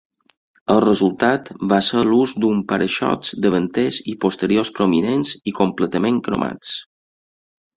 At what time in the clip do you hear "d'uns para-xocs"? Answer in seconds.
2.45-3.35